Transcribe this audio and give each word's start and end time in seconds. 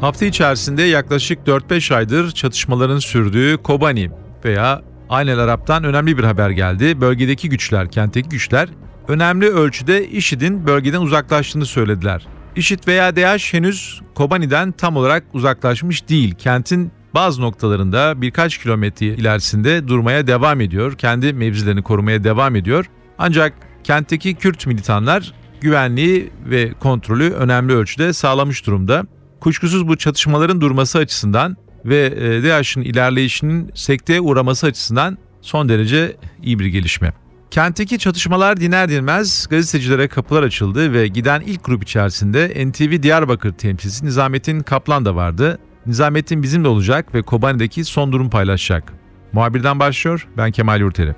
Hafta 0.00 0.26
içerisinde 0.26 0.82
yaklaşık 0.82 1.38
4-5 1.46 1.94
aydır 1.94 2.30
çatışmaların 2.30 2.98
sürdüğü 2.98 3.56
Kobani 3.56 4.10
veya 4.44 4.82
Aynel 5.08 5.38
Arap'tan 5.38 5.84
önemli 5.84 6.18
bir 6.18 6.24
haber 6.24 6.50
geldi. 6.50 7.00
Bölgedeki 7.00 7.48
güçler, 7.48 7.90
kentteki 7.90 8.28
güçler 8.28 8.68
önemli 9.08 9.46
ölçüde 9.46 10.08
IŞİD'in 10.08 10.66
bölgeden 10.66 11.00
uzaklaştığını 11.00 11.66
söylediler. 11.66 12.26
IŞİD 12.56 12.88
veya 12.88 13.16
DAEŞ 13.16 13.54
henüz 13.54 14.00
Kobani'den 14.14 14.72
tam 14.72 14.96
olarak 14.96 15.24
uzaklaşmış 15.32 16.08
değil. 16.08 16.34
Kentin 16.34 16.92
bazı 17.14 17.40
noktalarında 17.40 18.22
birkaç 18.22 18.58
kilometre 18.58 19.06
ilerisinde 19.06 19.88
durmaya 19.88 20.26
devam 20.26 20.60
ediyor. 20.60 20.98
Kendi 20.98 21.32
mevzilerini 21.32 21.82
korumaya 21.82 22.24
devam 22.24 22.56
ediyor. 22.56 22.84
Ancak 23.18 23.52
kentteki 23.84 24.34
Kürt 24.34 24.66
militanlar 24.66 25.34
güvenliği 25.60 26.30
ve 26.46 26.72
kontrolü 26.72 27.30
önemli 27.30 27.72
ölçüde 27.72 28.12
sağlamış 28.12 28.66
durumda. 28.66 29.06
Kuşkusuz 29.40 29.88
bu 29.88 29.96
çatışmaların 29.96 30.60
durması 30.60 30.98
açısından 30.98 31.56
ve 31.84 32.06
e, 32.06 32.44
DAEŞ'in 32.44 32.82
ilerleyişinin 32.82 33.70
sekteye 33.74 34.20
uğraması 34.20 34.66
açısından 34.66 35.18
son 35.40 35.68
derece 35.68 36.16
iyi 36.42 36.58
bir 36.58 36.66
gelişme. 36.66 37.12
Kentteki 37.50 37.98
çatışmalar 37.98 38.60
diner 38.60 38.88
dinmez 38.88 39.46
gazetecilere 39.50 40.08
kapılar 40.08 40.42
açıldı 40.42 40.92
ve 40.92 41.06
giden 41.06 41.40
ilk 41.40 41.64
grup 41.64 41.82
içerisinde 41.82 42.68
NTV 42.68 43.02
Diyarbakır 43.02 43.52
temsilcisi 43.52 44.06
Nizamettin 44.06 44.60
Kaplan 44.60 45.04
da 45.04 45.16
vardı. 45.16 45.58
Nizamettin 45.86 46.42
bizimle 46.42 46.68
olacak 46.68 47.14
ve 47.14 47.22
Kobani'deki 47.22 47.84
son 47.84 48.12
durum 48.12 48.30
paylaşacak. 48.30 48.92
Muhabirden 49.32 49.80
başlıyor, 49.80 50.28
ben 50.36 50.50
Kemal 50.50 50.80
Yurteli. 50.80 51.14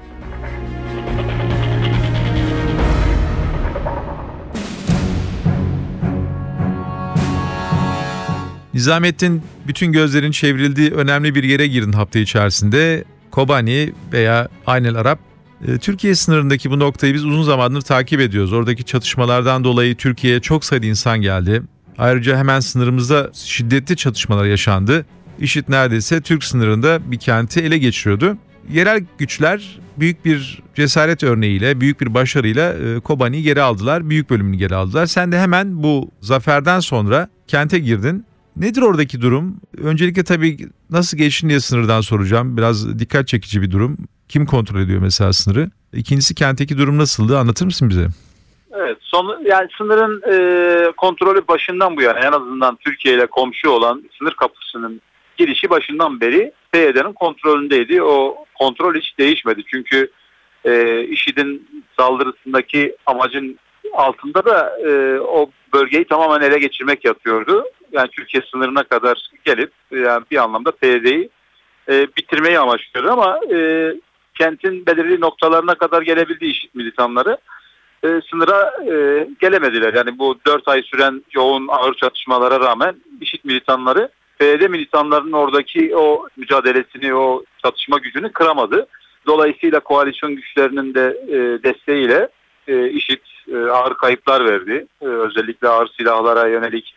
Nizamettin 8.74 9.42
bütün 9.66 9.92
gözlerin 9.92 10.30
çevrildiği 10.30 10.90
önemli 10.90 11.34
bir 11.34 11.44
yere 11.44 11.66
girdin 11.66 11.92
hafta 11.92 12.18
içerisinde. 12.18 13.04
Kobani 13.30 13.92
veya 14.12 14.48
Aynel 14.66 14.96
Arap. 14.96 15.18
Ee, 15.68 15.78
Türkiye 15.78 16.14
sınırındaki 16.14 16.70
bu 16.70 16.78
noktayı 16.78 17.14
biz 17.14 17.24
uzun 17.24 17.42
zamandır 17.42 17.80
takip 17.80 18.20
ediyoruz. 18.20 18.52
Oradaki 18.52 18.84
çatışmalardan 18.84 19.64
dolayı 19.64 19.96
Türkiye'ye 19.96 20.40
çok 20.40 20.64
sayıda 20.64 20.86
insan 20.86 21.20
geldi. 21.20 21.62
Ayrıca 21.98 22.38
hemen 22.38 22.60
sınırımızda 22.60 23.30
şiddetli 23.34 23.96
çatışmalar 23.96 24.44
yaşandı. 24.44 25.06
İşit 25.38 25.68
neredeyse 25.68 26.20
Türk 26.20 26.44
sınırında 26.44 27.10
bir 27.10 27.18
kenti 27.18 27.60
ele 27.60 27.78
geçiriyordu. 27.78 28.36
Yerel 28.72 29.04
güçler 29.18 29.78
büyük 29.98 30.24
bir 30.24 30.62
cesaret 30.74 31.22
örneğiyle, 31.22 31.80
büyük 31.80 32.00
bir 32.00 32.14
başarıyla 32.14 32.72
e, 32.72 33.00
Kobani'yi 33.00 33.42
geri 33.42 33.62
aldılar, 33.62 34.10
büyük 34.10 34.30
bölümünü 34.30 34.56
geri 34.56 34.74
aldılar. 34.74 35.06
Sen 35.06 35.32
de 35.32 35.40
hemen 35.40 35.82
bu 35.82 36.10
zaferden 36.20 36.80
sonra 36.80 37.28
kente 37.46 37.78
girdin. 37.78 38.24
Nedir 38.56 38.82
oradaki 38.82 39.20
durum? 39.20 39.60
Öncelikle 39.78 40.24
tabii 40.24 40.56
nasıl 40.90 41.18
geçtin 41.18 41.48
diye 41.48 41.60
sınırdan 41.60 42.00
soracağım. 42.00 42.56
Biraz 42.56 42.98
dikkat 42.98 43.28
çekici 43.28 43.62
bir 43.62 43.70
durum. 43.70 43.96
Kim 44.28 44.46
kontrol 44.46 44.80
ediyor 44.80 45.00
mesela 45.00 45.32
sınırı? 45.32 45.70
İkincisi 45.92 46.34
kentteki 46.34 46.78
durum 46.78 46.98
nasıldı? 46.98 47.38
Anlatır 47.38 47.64
mısın 47.64 47.90
bize? 47.90 48.06
Evet, 48.74 48.96
son 49.00 49.44
yani 49.44 49.68
sınırın 49.78 50.22
e, 50.32 50.92
kontrolü 50.92 51.48
başından 51.48 51.96
bu 51.96 52.02
yana 52.02 52.18
en 52.18 52.32
azından 52.32 52.76
Türkiye 52.76 53.14
ile 53.14 53.26
komşu 53.26 53.70
olan 53.70 54.04
sınır 54.18 54.32
kapısının 54.32 55.00
girişi 55.36 55.70
başından 55.70 56.20
beri 56.20 56.52
PYD'nin 56.72 57.12
kontrolündeydi. 57.12 58.02
O 58.02 58.44
kontrol 58.54 58.94
hiç 58.94 59.18
değişmedi. 59.18 59.62
Çünkü 59.66 60.10
e, 60.64 61.02
IŞİD'in 61.04 61.68
saldırısındaki 61.98 62.96
amacın 63.06 63.58
altında 63.94 64.44
da 64.44 64.78
e, 64.86 65.20
o 65.20 65.50
bölgeyi 65.74 66.04
tamamen 66.04 66.40
ele 66.40 66.58
geçirmek 66.58 67.04
yatıyordu. 67.04 67.64
Yani 67.92 68.08
Türkiye 68.08 68.42
sınırına 68.50 68.82
kadar 68.82 69.30
gelip 69.44 69.72
yani 69.90 70.24
bir 70.30 70.36
anlamda 70.36 70.70
PYD'yi 70.70 71.30
e, 71.88 72.06
bitirmeyi 72.16 72.58
amaçlıyordu 72.58 73.10
ama 73.10 73.40
e, 73.52 73.92
kentin 74.34 74.86
belirli 74.86 75.20
noktalarına 75.20 75.74
kadar 75.74 76.02
gelebildi 76.02 76.46
IŞİD 76.46 76.70
militanları. 76.74 77.38
E, 78.04 78.20
sınıra 78.30 78.72
e, 78.92 79.28
gelemediler. 79.40 79.94
Yani 79.94 80.18
bu 80.18 80.38
4 80.46 80.68
ay 80.68 80.82
süren 80.82 81.24
yoğun 81.32 81.68
ağır 81.68 81.94
çatışmalara 81.94 82.60
rağmen 82.60 82.96
IŞİD 83.20 83.40
militanları 83.44 84.08
PYD 84.38 84.68
militanlarının 84.68 85.32
oradaki 85.32 85.96
o 85.96 86.26
mücadelesini, 86.36 87.14
o 87.14 87.44
çatışma 87.62 87.98
gücünü 87.98 88.32
kıramadı. 88.32 88.86
Dolayısıyla 89.26 89.80
koalisyon 89.80 90.36
güçlerinin 90.36 90.94
de 90.94 91.20
e, 91.28 91.62
desteğiyle 91.62 92.28
e, 92.68 92.90
IŞİD 92.90 93.20
e, 93.52 93.56
ağır 93.56 93.94
kayıplar 93.94 94.44
verdi. 94.44 94.86
E, 95.02 95.06
özellikle 95.06 95.68
ağır 95.68 95.88
silahlara 95.88 96.48
yönelik 96.48 96.94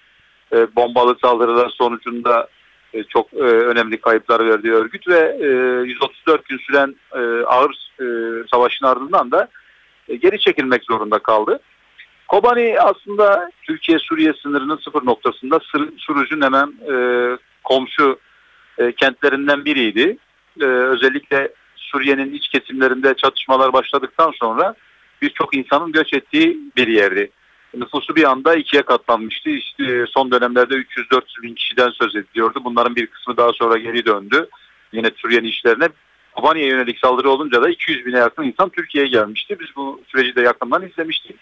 e, 0.56 0.76
bombalı 0.76 1.16
saldırılar 1.22 1.70
sonucunda 1.70 2.48
e, 2.94 3.04
çok 3.04 3.34
e, 3.34 3.38
önemli 3.44 4.02
kayıplar 4.02 4.50
verdi 4.50 4.72
örgüt 4.72 5.08
ve 5.08 5.38
e, 5.42 5.48
134 5.88 6.46
gün 6.46 6.58
süren 6.58 6.96
e, 7.16 7.46
ağır 7.46 7.92
e, 8.00 8.06
savaşın 8.52 8.86
ardından 8.86 9.32
da 9.32 9.48
e, 10.08 10.16
geri 10.16 10.40
çekilmek 10.40 10.84
zorunda 10.84 11.20
kaldı. 11.20 11.60
Kobani 12.28 12.76
aslında 12.80 13.52
Türkiye-Suriye 13.64 14.34
sınırının 14.34 14.78
sıfır 14.78 15.06
noktasında 15.06 15.60
Suruc'un 15.98 16.42
hemen 16.42 16.74
e, 16.92 16.96
komşu 17.64 18.20
e, 18.78 18.92
kentlerinden 18.92 19.66
biriydi. 19.66 20.18
E, 20.62 20.66
özellikle 20.66 21.54
Suriye'nin 21.76 22.34
iç 22.34 22.48
kesimlerinde 22.48 23.14
çatışmalar 23.14 23.74
başladıktan 23.74 24.32
sonra 24.40 24.76
birçok 25.22 25.56
insanın 25.56 25.92
göç 25.92 26.14
ettiği 26.14 26.58
bir 26.76 26.88
yerdi. 26.88 27.32
Nüfusu 27.78 28.16
bir 28.16 28.24
anda 28.24 28.56
ikiye 28.56 28.82
katlanmıştı. 28.82 29.50
İşte 29.50 30.06
son 30.10 30.32
dönemlerde 30.32 30.74
300-400 30.74 31.42
bin 31.44 31.54
kişiden 31.54 31.90
söz 31.90 32.16
ediliyordu. 32.16 32.62
Bunların 32.64 32.96
bir 32.96 33.08
kısmı 33.08 33.38
daha 33.38 33.54
sonra 33.54 33.78
geri 33.78 34.06
döndü. 34.06 34.50
Yine 34.94 35.12
Suriye'nin 35.18 35.48
işlerine. 35.48 35.88
Kobani'ye 36.36 36.68
yönelik 36.68 37.00
saldırı 37.00 37.30
olunca 37.30 37.64
da 37.64 37.70
200 37.70 38.06
bine 38.06 38.18
yakın 38.18 38.44
insan 38.44 38.70
Türkiye'ye 38.70 39.10
gelmişti. 39.10 39.58
Biz 39.60 39.68
bu 39.76 40.02
süreci 40.08 40.36
de 40.36 40.42
yakından 40.42 40.88
izlemiştik. 40.88 41.36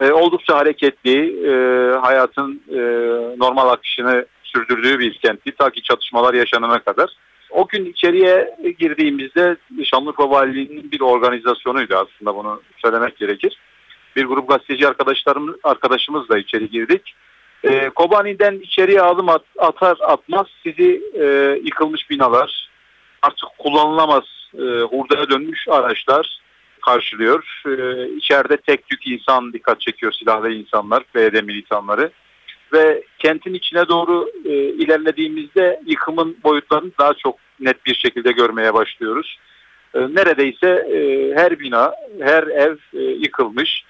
E, 0.00 0.12
oldukça 0.12 0.56
hareketli, 0.56 1.46
e, 1.48 1.52
hayatın 1.96 2.62
e, 2.68 2.78
normal 3.38 3.68
akışını 3.68 4.26
sürdürdüğü 4.42 4.98
bir 4.98 5.14
kentti. 5.14 5.52
Ta 5.58 5.70
ki 5.70 5.82
çatışmalar 5.82 6.34
yaşanana 6.34 6.78
kadar. 6.78 7.10
O 7.50 7.68
gün 7.68 7.84
içeriye 7.84 8.56
girdiğimizde 8.78 9.56
Şanlıurfa 9.84 10.30
Valiliği'nin 10.30 10.90
bir 10.92 11.00
organizasyonuydu 11.00 11.94
aslında 11.94 12.36
bunu 12.36 12.62
söylemek 12.82 13.18
gerekir. 13.18 13.58
Bir 14.16 14.24
grup 14.24 14.48
gazeteci 14.48 14.88
arkadaşlarımız, 14.88 15.56
arkadaşımızla 15.64 16.38
içeri 16.38 16.70
girdik. 16.70 17.14
E, 17.64 17.88
Kobani'den 17.88 18.58
içeriye 18.58 19.02
adım 19.02 19.28
at, 19.28 19.42
atar 19.58 19.96
atmaz 20.00 20.46
sizi 20.62 21.02
e, 21.14 21.24
yıkılmış 21.64 22.10
binalar, 22.10 22.68
artık 23.22 23.48
kullanılamaz 23.58 24.24
e, 24.54 24.64
hurdaya 24.80 25.30
dönmüş 25.30 25.68
araçlar 25.68 26.40
karşılıyor. 26.80 27.62
E, 27.66 28.06
içeride 28.16 28.56
tek 28.56 28.88
tük 28.88 29.06
insan 29.06 29.52
dikkat 29.52 29.80
çekiyor 29.80 30.12
silahlı 30.12 30.50
insanlar, 30.50 31.04
PYD 31.04 31.42
militanları 31.42 32.10
ve 32.72 33.02
kentin 33.18 33.54
içine 33.54 33.88
doğru 33.88 34.30
e, 34.44 34.50
ilerlediğimizde 34.52 35.80
yıkımın 35.86 36.36
boyutlarını 36.44 36.90
daha 36.98 37.14
çok 37.14 37.38
net 37.60 37.86
bir 37.86 37.94
şekilde 37.94 38.32
görmeye 38.32 38.74
başlıyoruz. 38.74 39.38
E, 39.94 40.00
neredeyse 40.00 40.68
e, 40.68 41.32
her 41.36 41.58
bina, 41.58 41.94
her 42.20 42.42
ev 42.42 42.76
e, 42.94 43.00
yıkılmış 43.00 43.84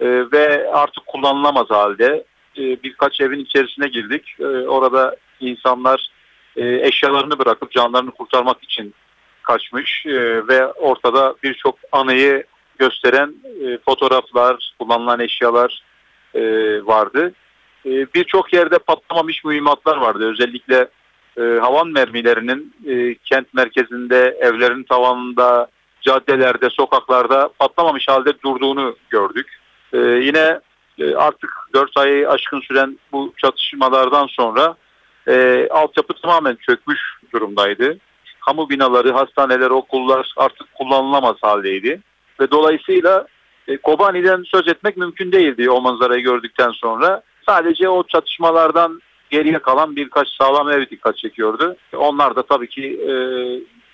e, 0.00 0.06
ve 0.32 0.70
artık 0.72 1.06
kullanılamaz 1.06 1.70
halde. 1.70 2.24
E, 2.58 2.82
birkaç 2.82 3.20
evin 3.20 3.38
içerisine 3.38 3.88
girdik. 3.88 4.36
E, 4.40 4.46
orada 4.46 5.16
insanlar 5.40 6.08
e, 6.56 6.86
eşyalarını 6.86 7.38
bırakıp 7.38 7.72
canlarını 7.72 8.10
kurtarmak 8.10 8.64
için 8.64 8.94
kaçmış 9.42 10.06
e, 10.06 10.48
ve 10.48 10.66
ortada 10.66 11.34
birçok 11.42 11.78
anıyı 11.92 12.44
gösteren 12.78 13.34
e, 13.64 13.78
fotoğraflar, 13.78 14.72
kullanılan 14.78 15.20
eşyalar 15.20 15.82
e, 16.34 16.42
vardı. 16.86 17.32
E, 17.86 17.90
birçok 17.90 18.52
yerde 18.52 18.78
patlamamış 18.78 19.44
mühimmatlar 19.44 19.96
vardı. 19.96 20.30
Özellikle 20.30 20.88
e, 21.38 21.42
havan 21.42 21.88
mermilerinin 21.88 22.74
e, 22.86 23.14
kent 23.14 23.54
merkezinde, 23.54 24.38
evlerin 24.40 24.82
tavanında, 24.82 25.70
caddelerde, 26.00 26.70
sokaklarda 26.70 27.50
patlamamış 27.58 28.08
halde 28.08 28.32
durduğunu 28.44 28.96
gördük. 29.10 29.57
E, 29.92 29.98
yine 29.98 30.60
e, 30.98 31.14
artık 31.14 31.50
4 31.74 31.96
ayı 31.96 32.30
aşkın 32.30 32.60
süren 32.60 32.98
bu 33.12 33.34
çatışmalardan 33.36 34.26
sonra 34.26 34.74
e, 35.28 35.68
altyapı 35.70 36.14
tamamen 36.22 36.56
çökmüş 36.66 37.00
durumdaydı. 37.32 37.98
kamu 38.46 38.70
binaları, 38.70 39.12
hastaneler, 39.12 39.70
okullar 39.70 40.32
artık 40.36 40.74
kullanılamaz 40.74 41.36
haldeydi. 41.40 42.00
Ve 42.40 42.50
dolayısıyla 42.50 43.26
e, 43.68 43.76
Kobani'den 43.76 44.42
söz 44.42 44.68
etmek 44.68 44.96
mümkün 44.96 45.32
değildi 45.32 45.70
o 45.70 45.80
manzarayı 45.80 46.22
gördükten 46.22 46.70
sonra. 46.70 47.22
Sadece 47.46 47.88
o 47.88 48.02
çatışmalardan 48.02 49.00
geriye 49.30 49.58
kalan 49.58 49.96
birkaç 49.96 50.28
sağlam 50.28 50.70
ev 50.70 50.90
dikkat 50.90 51.16
çekiyordu. 51.16 51.76
Onlar 51.96 52.36
da 52.36 52.42
tabii 52.42 52.68
ki 52.68 53.00
e, 53.08 53.12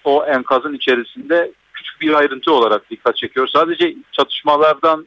o 0.04 0.24
enkazın 0.24 0.74
içerisinde 0.74 1.52
küçük 1.72 2.00
bir 2.00 2.14
ayrıntı 2.14 2.52
olarak 2.52 2.90
dikkat 2.90 3.16
çekiyor. 3.16 3.48
Sadece 3.48 3.94
çatışmalardan 4.12 5.06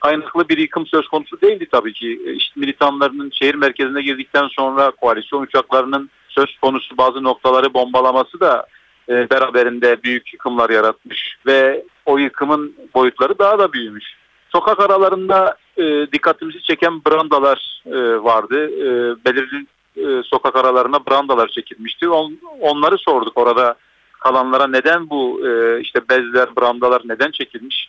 kaynaklı 0.00 0.48
bir 0.48 0.58
yıkım 0.58 0.86
söz 0.86 1.08
konusu 1.08 1.40
değildi 1.40 1.68
tabii 1.72 1.92
ki. 1.92 2.20
E, 2.26 2.32
İşte 2.32 2.60
militanlarının 2.60 3.30
şehir 3.30 3.54
merkezine 3.54 4.02
girdikten 4.02 4.48
sonra 4.48 4.90
koalisyon 4.90 5.42
uçaklarının 5.42 6.10
söz 6.28 6.58
konusu 6.58 6.98
bazı 6.98 7.22
noktaları 7.24 7.74
bombalaması 7.74 8.40
da 8.40 8.66
e, 9.08 9.30
beraberinde 9.30 10.02
büyük 10.02 10.32
yıkımlar 10.32 10.70
yaratmış 10.70 11.36
ve 11.46 11.84
o 12.06 12.18
yıkımın 12.18 12.74
boyutları 12.94 13.38
daha 13.38 13.58
da 13.58 13.72
büyümüş. 13.72 14.04
Sokak 14.52 14.80
aralarında 14.80 15.56
e, 15.76 16.06
dikkatimizi 16.12 16.62
çeken 16.62 17.04
brandalar 17.04 17.82
e, 17.86 18.24
vardı. 18.24 18.66
E, 18.66 18.88
belirli 19.24 19.66
e, 19.96 20.22
sokak 20.22 20.56
aralarına 20.56 21.06
brandalar 21.06 21.48
çekilmişti. 21.48 22.08
On, 22.08 22.38
onları 22.60 22.98
sorduk 22.98 23.38
orada 23.38 23.74
kalanlara 24.20 24.66
neden 24.66 25.10
bu 25.10 25.48
e, 25.48 25.80
işte 25.80 26.00
bezler, 26.08 26.56
brandalar 26.56 27.02
neden 27.04 27.30
çekilmiş 27.30 27.88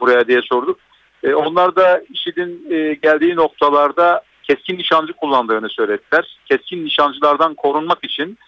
buraya 0.00 0.28
diye 0.28 0.42
sorduk. 0.42 0.78
E, 1.22 1.34
onlar 1.34 1.76
da 1.76 2.02
IŞİD'in 2.10 2.70
e, 2.70 2.94
geldiği 2.94 3.36
noktalarda 3.36 4.22
keskin 4.42 4.78
nişancı 4.78 5.12
kullandığını 5.12 5.68
söylediler. 5.68 6.38
Keskin 6.44 6.84
nişancılardan 6.84 7.54
korunmak 7.54 8.04
için 8.04 8.38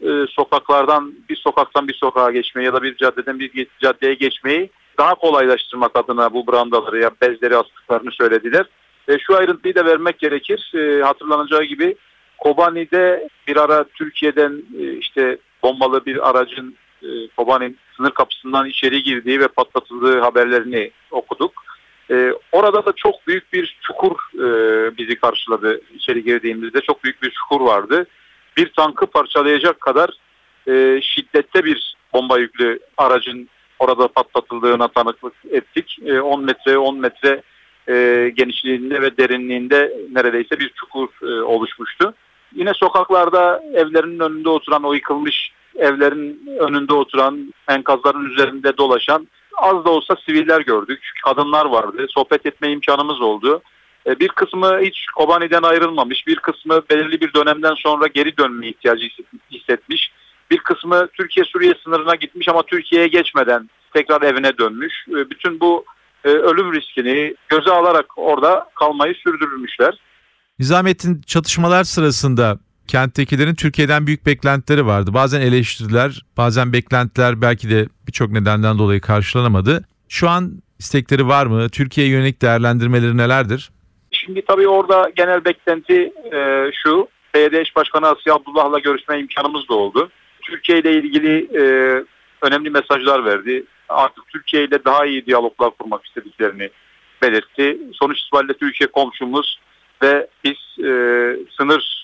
e, 0.00 0.08
sokaklardan 0.30 1.14
bir 1.28 1.36
sokaktan 1.36 1.88
bir 1.88 1.94
sokağa 1.94 2.30
geçmeyi 2.30 2.66
ya 2.66 2.72
da 2.72 2.82
bir 2.82 2.96
caddeden 2.96 3.38
bir 3.38 3.66
caddeye 3.82 4.14
geçmeyi 4.14 4.70
daha 4.98 5.14
kolaylaştırmak 5.14 5.96
adına 5.96 6.32
bu 6.32 6.46
brandaları 6.46 7.00
ya 7.00 7.10
bezleri 7.22 7.56
astıklarını 7.56 8.12
söylediler. 8.12 8.66
Ve 9.08 9.18
şu 9.18 9.36
ayrıntıyı 9.36 9.74
da 9.74 9.84
vermek 9.84 10.18
gerekir. 10.18 10.72
E, 10.74 11.02
hatırlanacağı 11.02 11.64
gibi 11.64 11.96
Kobani'de 12.38 13.28
bir 13.48 13.56
ara 13.56 13.84
Türkiye'den 13.84 14.62
e, 14.80 14.92
işte 14.92 15.38
bombalı 15.62 16.06
bir 16.06 16.30
aracın 16.30 16.76
e, 17.02 17.08
Kobani 17.36 17.74
sınır 17.96 18.10
kapısından 18.10 18.66
içeri 18.66 19.02
girdiği 19.02 19.40
ve 19.40 19.48
patlatıldığı 19.48 20.20
haberlerini 20.20 20.90
okuduk. 21.10 21.69
E, 22.10 22.32
orada 22.52 22.86
da 22.86 22.92
çok 22.96 23.26
büyük 23.26 23.52
bir 23.52 23.78
çukur 23.82 24.16
e, 24.34 24.46
bizi 24.98 25.16
karşıladı 25.16 25.80
içeri 25.94 26.24
girdiğimizde. 26.24 26.80
Çok 26.80 27.04
büyük 27.04 27.22
bir 27.22 27.30
çukur 27.30 27.60
vardı. 27.60 28.06
Bir 28.56 28.72
tankı 28.72 29.06
parçalayacak 29.06 29.80
kadar 29.80 30.10
e, 30.68 31.00
şiddette 31.02 31.64
bir 31.64 31.96
bomba 32.12 32.38
yüklü 32.38 32.78
aracın 32.96 33.48
orada 33.78 34.08
patlatıldığına 34.08 34.88
tanıklık 34.88 35.34
ettik. 35.50 35.98
E, 36.06 36.20
10 36.20 36.44
metre 36.44 36.78
10 36.78 36.98
metre 36.98 37.42
e, 37.88 38.28
genişliğinde 38.36 39.02
ve 39.02 39.16
derinliğinde 39.16 39.92
neredeyse 40.12 40.58
bir 40.58 40.68
çukur 40.68 41.08
e, 41.22 41.42
oluşmuştu. 41.42 42.14
Yine 42.54 42.74
sokaklarda 42.74 43.62
evlerinin 43.74 44.20
önünde 44.20 44.48
oturan 44.48 44.84
o 44.84 44.92
yıkılmış 44.92 45.52
evlerin 45.76 46.56
önünde 46.58 46.92
oturan 46.94 47.54
enkazların 47.68 48.24
üzerinde 48.24 48.76
dolaşan 48.76 49.28
az 49.60 49.84
da 49.84 49.90
olsa 49.90 50.16
siviller 50.26 50.60
gördük. 50.60 51.10
Kadınlar 51.24 51.66
vardı. 51.66 52.06
Sohbet 52.08 52.46
etme 52.46 52.72
imkanımız 52.72 53.20
oldu. 53.20 53.62
E, 54.06 54.20
bir 54.20 54.28
kısmı 54.28 54.78
hiç 54.80 55.06
Kobani'den 55.16 55.62
ayrılmamış. 55.62 56.26
Bir 56.26 56.36
kısmı 56.36 56.82
belirli 56.90 57.20
bir 57.20 57.34
dönemden 57.34 57.74
sonra 57.74 58.06
geri 58.06 58.36
dönme 58.36 58.68
ihtiyacı 58.68 59.08
hissetmiş. 59.50 60.12
Bir 60.50 60.58
kısmı 60.58 61.08
Türkiye-Suriye 61.08 61.74
sınırına 61.84 62.14
gitmiş 62.14 62.48
ama 62.48 62.62
Türkiye'ye 62.62 63.08
geçmeden 63.08 63.70
tekrar 63.94 64.22
evine 64.22 64.58
dönmüş. 64.58 64.94
E, 65.08 65.30
bütün 65.30 65.60
bu 65.60 65.84
e, 66.24 66.28
ölüm 66.28 66.74
riskini 66.74 67.34
göze 67.48 67.70
alarak 67.70 68.18
orada 68.18 68.68
kalmayı 68.74 69.14
sürdürmüşler. 69.14 69.94
Nizamettin 70.58 71.20
çatışmalar 71.26 71.84
sırasında 71.84 72.58
kenttekilerin 72.90 73.54
Türkiye'den 73.54 74.06
büyük 74.06 74.26
beklentileri 74.26 74.86
vardı. 74.86 75.10
Bazen 75.14 75.40
eleştiriler, 75.40 76.22
bazen 76.36 76.72
beklentiler 76.72 77.42
belki 77.42 77.70
de 77.70 77.86
birçok 78.06 78.30
nedenden 78.30 78.78
dolayı 78.78 79.00
karşılanamadı. 79.00 79.84
Şu 80.08 80.28
an 80.28 80.52
istekleri 80.78 81.28
var 81.28 81.46
mı? 81.46 81.68
Türkiye'ye 81.68 82.12
yönelik 82.12 82.42
değerlendirmeleri 82.42 83.16
nelerdir? 83.16 83.70
Şimdi 84.10 84.44
tabii 84.44 84.68
orada 84.68 85.10
genel 85.16 85.44
beklenti 85.44 86.12
e, 86.32 86.70
şu. 86.82 87.08
Eş 87.34 87.76
başkanı 87.76 88.08
Asya 88.08 88.34
Abdullah'la 88.34 88.78
görüşme 88.78 89.20
imkanımız 89.20 89.68
da 89.68 89.74
oldu. 89.74 90.10
Türkiye 90.42 90.78
ile 90.78 90.92
ilgili 90.92 91.48
e, 91.54 91.62
önemli 92.42 92.70
mesajlar 92.70 93.24
verdi. 93.24 93.64
Artık 93.88 94.28
Türkiye 94.28 94.64
ile 94.64 94.84
daha 94.84 95.06
iyi 95.06 95.26
diyaloglar 95.26 95.70
kurmak 95.70 96.06
istediklerini 96.06 96.70
belirtti. 97.22 97.78
Sonuç 97.92 98.20
itibariyle 98.20 98.54
Türkiye 98.54 98.86
komşumuz 98.86 99.58
ve 100.02 100.26
biz 100.44 100.84
e, 100.84 100.92
sınır 101.56 101.99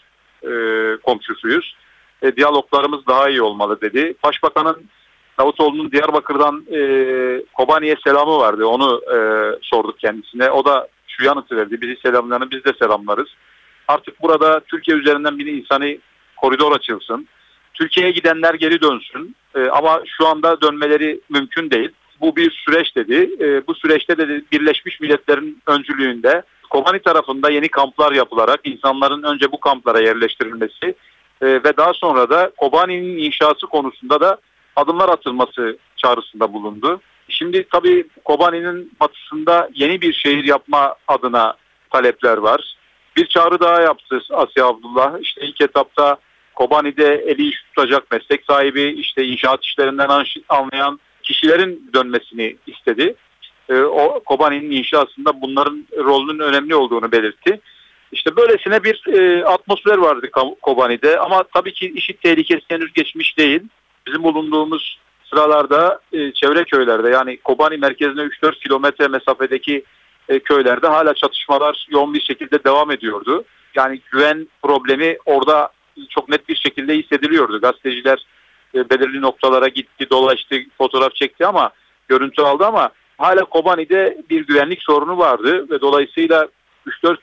e, 0.50 0.96
komşusuyuz. 0.96 1.76
E, 2.22 2.36
diyaloglarımız 2.36 3.06
daha 3.06 3.28
iyi 3.28 3.42
olmalı 3.42 3.80
dedi. 3.80 4.14
Başbakanın 4.24 4.86
Davutoğlu'nun 5.38 5.92
Diyarbakır'dan 5.92 6.66
e, 6.74 6.80
Kobani'ye 7.54 7.96
selamı 8.04 8.38
vardı. 8.38 8.66
Onu 8.66 9.00
e, 9.14 9.18
sorduk 9.62 9.98
kendisine. 9.98 10.50
O 10.50 10.64
da 10.64 10.88
şu 11.06 11.24
yanıtı 11.24 11.56
verdi. 11.56 11.80
Bizi 11.80 11.96
selamlarını 12.02 12.50
biz 12.50 12.64
de 12.64 12.72
selamlarız. 12.82 13.28
Artık 13.88 14.22
burada 14.22 14.60
Türkiye 14.60 14.96
üzerinden 14.96 15.38
bir 15.38 15.46
insani 15.46 16.00
koridor 16.36 16.72
açılsın. 16.72 17.28
Türkiye'ye 17.74 18.12
gidenler 18.12 18.54
geri 18.54 18.80
dönsün. 18.80 19.36
E, 19.54 19.68
ama 19.68 20.02
şu 20.18 20.26
anda 20.26 20.60
dönmeleri 20.60 21.20
mümkün 21.30 21.70
değil. 21.70 21.90
Bu 22.20 22.36
bir 22.36 22.50
süreç 22.50 22.96
dedi. 22.96 23.30
E, 23.40 23.66
bu 23.66 23.74
süreçte 23.74 24.18
de 24.18 24.42
Birleşmiş 24.52 25.00
Milletler'in 25.00 25.62
öncülüğünde 25.66 26.42
Kobani 26.70 27.02
tarafında 27.02 27.50
yeni 27.50 27.68
kamplar 27.68 28.12
yapılarak 28.12 28.60
insanların 28.64 29.22
önce 29.22 29.52
bu 29.52 29.60
kamplara 29.60 30.00
yerleştirilmesi 30.00 30.94
e, 31.42 31.46
ve 31.46 31.76
daha 31.76 31.92
sonra 31.92 32.30
da 32.30 32.50
Kobani'nin 32.56 33.18
inşası 33.18 33.66
konusunda 33.66 34.20
da 34.20 34.38
adımlar 34.76 35.08
atılması 35.08 35.78
çağrısında 35.96 36.52
bulundu. 36.52 37.00
Şimdi 37.28 37.66
tabii 37.72 38.06
Kobani'nin 38.24 38.92
batısında 39.00 39.70
yeni 39.74 40.00
bir 40.00 40.12
şehir 40.12 40.44
yapma 40.44 40.94
adına 41.08 41.54
talepler 41.90 42.36
var. 42.36 42.76
Bir 43.16 43.26
çağrı 43.26 43.60
daha 43.60 43.80
yaptı 43.80 44.22
Asya 44.30 44.66
Abdullah. 44.66 45.20
İşte 45.20 45.40
ilk 45.46 45.60
etapta 45.60 46.16
Kobani'de 46.54 47.14
eli 47.14 47.48
iş 47.48 47.62
tutacak 47.62 48.10
meslek 48.10 48.44
sahibi, 48.44 48.82
işte 48.82 49.24
inşaat 49.24 49.64
işlerinden 49.64 50.24
anlayan 50.48 51.00
kişilerin 51.22 51.90
dönmesini 51.94 52.56
istedi. 52.66 53.14
E, 53.68 53.80
o 53.80 54.20
Kobani'nin 54.20 54.70
inşasında 54.70 55.40
bunların 55.40 55.86
rolünün 55.98 56.38
önemli 56.38 56.74
olduğunu 56.74 57.12
belirtti. 57.12 57.60
İşte 58.12 58.36
böylesine 58.36 58.84
bir 58.84 59.06
e, 59.06 59.44
atmosfer 59.44 59.98
vardı 59.98 60.30
Kobani'de 60.62 61.18
ama 61.18 61.42
tabii 61.54 61.72
ki 61.72 61.92
işit 61.94 62.22
tehlikesi 62.22 62.64
henüz 62.68 62.92
geçmiş 62.92 63.38
değil. 63.38 63.60
Bizim 64.06 64.22
bulunduğumuz 64.22 64.98
sıralarda 65.30 66.00
e, 66.12 66.32
çevre 66.32 66.64
köylerde 66.64 67.10
yani 67.10 67.36
Kobani 67.36 67.76
merkezine 67.76 68.20
3-4 68.20 68.58
kilometre 68.58 69.08
mesafedeki 69.08 69.84
e, 70.28 70.38
köylerde 70.38 70.86
hala 70.86 71.14
çatışmalar 71.14 71.86
yoğun 71.90 72.14
bir 72.14 72.20
şekilde 72.20 72.64
devam 72.64 72.90
ediyordu. 72.90 73.44
Yani 73.74 74.00
güven 74.12 74.48
problemi 74.62 75.16
orada 75.24 75.68
çok 76.10 76.28
net 76.28 76.48
bir 76.48 76.56
şekilde 76.56 76.94
hissediliyordu. 76.98 77.60
Gazeteciler 77.60 78.26
e, 78.74 78.90
belirli 78.90 79.20
noktalara 79.22 79.68
gitti, 79.68 80.10
dolaştı, 80.10 80.56
fotoğraf 80.78 81.14
çekti 81.14 81.46
ama 81.46 81.70
görüntü 82.08 82.42
aldı 82.42 82.66
ama 82.66 82.90
hala 83.18 83.44
Kobani'de 83.44 84.22
bir 84.30 84.46
güvenlik 84.46 84.82
sorunu 84.82 85.18
vardı 85.18 85.70
ve 85.70 85.80
dolayısıyla 85.80 86.48
3-4 86.86 87.16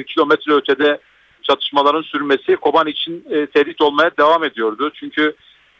e, 0.00 0.04
kilometre 0.04 0.52
ötede 0.54 0.98
çatışmaların 1.42 2.02
sürmesi 2.02 2.56
Kobani 2.56 2.90
için 2.90 3.24
e, 3.30 3.46
tehdit 3.46 3.80
olmaya 3.80 4.10
devam 4.18 4.44
ediyordu. 4.44 4.90
Çünkü 4.94 5.34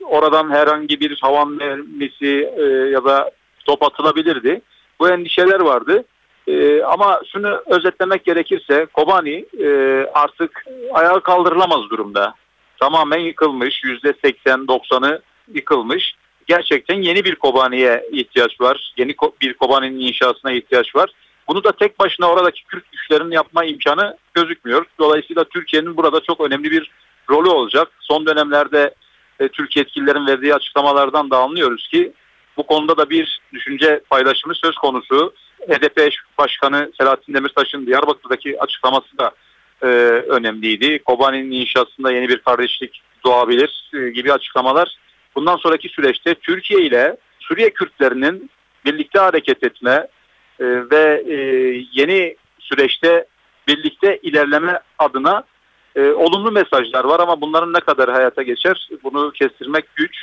oradan 0.05 0.51
herhangi 0.51 1.01
bir 1.01 1.19
havan 1.21 1.53
mermisi 1.53 2.51
e, 2.57 2.63
ya 2.93 3.05
da 3.05 3.31
top 3.65 3.83
atılabilirdi. 3.83 4.63
Bu 5.01 5.09
endişeler 5.09 5.61
vardı. 5.61 6.05
E, 6.47 6.83
ama 6.83 7.21
şunu 7.33 7.63
özetlemek 7.67 8.25
gerekirse 8.25 8.87
Kobani 8.93 9.47
e, 9.61 9.69
artık 10.15 10.65
ayağa 10.93 11.21
kaldırılamaz 11.21 11.91
durumda. 11.91 12.35
Tamamen 12.81 13.19
yıkılmış. 13.19 13.85
%80-90'ı 13.85 15.23
yıkılmış. 15.55 16.15
Gerçekten 16.51 17.03
yeni 17.03 17.25
bir 17.25 17.35
Kobani'ye 17.35 18.05
ihtiyaç 18.13 18.61
var. 18.61 18.93
Yeni 18.97 19.15
bir 19.43 19.55
Kobani'nin 19.55 20.01
inşasına 20.01 20.53
ihtiyaç 20.53 20.97
var. 20.97 21.11
Bunu 21.49 21.65
da 21.65 21.73
tek 21.73 21.99
başına 21.99 22.31
oradaki 22.31 22.65
Kürt 22.65 22.93
güçlerinin 22.93 23.31
yapma 23.31 23.65
imkanı 23.65 24.17
gözükmüyor. 24.35 24.87
Dolayısıyla 24.99 25.45
Türkiye'nin 25.45 25.97
burada 25.97 26.21
çok 26.21 26.41
önemli 26.41 26.71
bir 26.71 26.91
rolü 27.31 27.49
olacak. 27.49 27.89
Son 28.01 28.27
dönemlerde 28.27 28.95
e, 29.41 29.49
Türkiye 29.49 29.83
yetkililerin 29.83 30.27
verdiği 30.27 30.55
açıklamalardan 30.55 31.31
da 31.31 31.39
anlıyoruz 31.39 31.89
ki 31.89 32.13
bu 32.57 32.67
konuda 32.67 32.97
da 32.97 33.11
bir 33.11 33.41
düşünce 33.53 34.01
paylaşımı 34.11 34.55
söz 34.55 34.75
konusu. 34.75 35.35
HDP 35.69 35.99
eş 35.99 36.15
başkanı 36.39 36.93
Selahattin 36.99 37.35
Demirtaş'ın 37.35 37.87
Diyarbakır'daki 37.87 38.61
açıklaması 38.61 39.19
da 39.19 39.31
e, 39.83 39.87
önemliydi. 40.29 41.03
Kobani'nin 41.03 41.51
inşasında 41.51 42.13
yeni 42.13 42.29
bir 42.29 42.39
kardeşlik 42.39 43.03
doğabilir 43.25 43.91
e, 43.95 44.11
gibi 44.11 44.33
açıklamalar 44.33 45.00
bundan 45.37 45.57
sonraki 45.57 45.89
süreçte 45.89 46.35
Türkiye 46.35 46.81
ile 46.81 47.17
Suriye 47.41 47.71
Kürtlerinin 47.71 48.51
birlikte 48.85 49.19
hareket 49.19 49.65
etme 49.65 50.07
e, 50.61 50.65
ve 50.91 51.25
e, 51.27 51.35
yeni 51.93 52.37
süreçte 52.59 53.27
birlikte 53.69 54.19
ilerleme 54.23 54.81
adına 54.99 55.45
e, 55.97 56.11
olumlu 56.11 56.53
mesajlar 56.53 57.05
var 57.05 57.21
ama 57.21 57.41
bunların 57.41 57.73
ne 57.73 57.81
kadar 57.81 58.11
hayata 58.11 58.43
geçer 58.43 58.89
bunu 59.05 59.33
kestirmek 59.33 59.97
güç. 59.97 60.17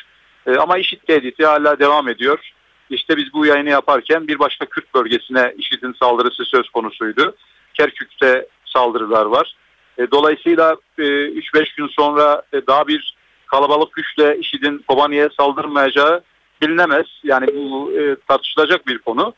E, 0.47 0.55
ama 0.55 0.77
IŞİD 0.77 1.01
tehdidi 1.07 1.45
hala 1.45 1.79
devam 1.79 2.07
ediyor. 2.07 2.51
İşte 2.89 3.17
biz 3.17 3.33
bu 3.33 3.45
yayını 3.45 3.69
yaparken 3.69 4.27
bir 4.27 4.39
başka 4.39 4.65
Kürt 4.65 4.93
bölgesine 4.95 5.53
IŞİD'in 5.57 5.93
saldırısı 5.93 6.45
söz 6.45 6.69
konusuydu. 6.69 7.35
Kerkük'te 7.73 8.47
saldırılar 8.65 9.25
var. 9.25 9.55
E, 9.97 10.11
dolayısıyla 10.11 10.75
e, 10.97 11.03
3-5 11.03 11.75
gün 11.77 11.87
sonra 11.87 12.41
e, 12.53 12.67
daha 12.67 12.87
bir 12.87 13.16
kalabalık 13.47 13.93
güçle 13.93 14.39
IŞİD'in 14.39 14.83
Kobani'ye 14.87 15.29
saldırmayacağı 15.37 16.21
bilinemez. 16.61 17.05
Yani 17.23 17.47
bu 17.47 17.91
e, 17.91 18.15
tartışılacak 18.27 18.87
bir 18.87 18.97
konu. 18.97 19.33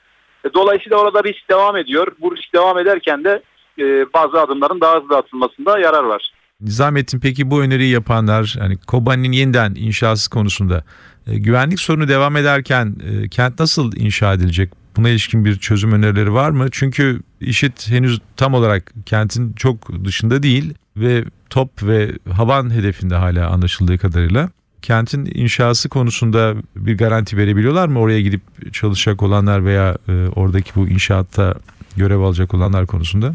E, 0.46 0.54
dolayısıyla 0.54 0.98
orada 0.98 1.24
risk 1.24 1.50
devam 1.50 1.78
ediyor. 1.78 2.08
Bu 2.22 2.36
risk 2.36 2.54
devam 2.54 2.78
ederken 2.78 3.24
de 3.24 3.42
e, 3.80 3.84
bazı 4.13 4.42
adımların 4.42 4.82
daha 4.82 5.01
hızlı 5.01 5.18
atılmasında 5.18 5.80
yarar 5.80 6.04
var. 6.04 6.32
Nizamettin 6.62 7.20
peki 7.20 7.51
bu 7.51 7.62
öneriyi 7.62 7.92
yapanlar 7.92 8.56
hani 8.60 8.78
Kobani'nin 8.78 9.32
yeniden 9.32 9.75
inşası 9.75 10.30
konusunda 10.30 10.84
e, 11.28 11.38
güvenlik 11.38 11.80
sorunu 11.80 12.08
devam 12.08 12.36
ederken 12.36 12.96
e, 13.10 13.30
kent 13.30 13.60
nasıl 13.60 13.96
inşa 13.96 14.34
edilecek? 14.34 14.74
Buna 14.98 15.10
ilişkin 15.10 15.46
bir 15.46 15.60
çözüm 15.60 15.94
önerileri 15.94 16.34
var 16.34 16.50
mı? 16.50 16.68
Çünkü 16.72 17.22
IŞİD 17.42 17.89
henüz 17.89 18.20
tam 18.38 18.54
olarak 18.54 18.94
kentin 19.06 19.54
çok 19.54 20.04
dışında 20.06 20.44
değil 20.44 20.74
ve 21.00 21.24
top 21.50 21.70
ve 21.84 22.10
havan 22.38 22.74
hedefinde 22.74 23.15
hala 23.15 23.50
anlaşıldığı 23.50 23.98
kadarıyla. 23.98 24.50
Kentin 24.82 25.32
inşası 25.34 25.89
konusunda 25.89 26.53
bir 26.75 26.98
garanti 26.98 27.38
verebiliyorlar 27.38 27.88
mı? 27.88 28.00
Oraya 28.00 28.22
gidip 28.22 28.41
çalışacak 28.74 29.24
olanlar 29.24 29.65
veya 29.65 29.98
e, 30.08 30.12
oradaki 30.36 30.75
bu 30.75 30.88
inşaatta 30.88 31.53
görev 31.98 32.20
alacak 32.20 32.53
olanlar 32.53 32.88
konusunda? 32.88 33.34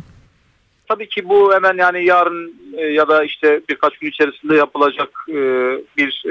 Tabii 0.89 1.09
ki 1.09 1.29
bu 1.29 1.55
hemen 1.55 1.77
yani 1.77 2.05
yarın 2.05 2.55
e, 2.77 2.83
ya 2.83 3.09
da 3.09 3.25
işte 3.25 3.61
birkaç 3.69 3.99
gün 3.99 4.09
içerisinde 4.09 4.57
yapılacak 4.57 5.09
e, 5.29 5.35
bir 5.97 6.23